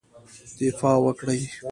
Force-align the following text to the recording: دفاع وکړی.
دفاع 0.61 0.97
وکړی. 1.05 1.39